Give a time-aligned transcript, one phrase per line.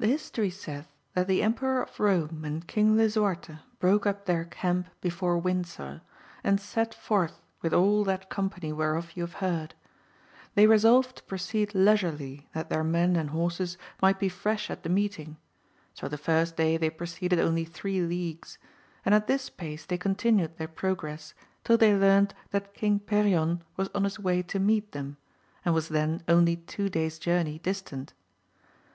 [0.00, 4.88] HE history saith, that the Emperor of Rome and King Lisuarte broke up their camp
[5.02, 6.00] be fore Windsor,
[6.42, 9.74] and set forth with all that company whereof you have heard.
[10.54, 14.88] They resolved to proceed leisurely, that their men and horses might be fresh at the.
[14.88, 15.36] meeting;
[15.92, 18.56] so the first day they proceeded only three leagues;
[19.04, 23.90] and at this pace they continued their progress till they learnt that King Perion was.
[23.94, 25.18] on his way to meet them,
[25.62, 28.14] and Was then only two days journey distant.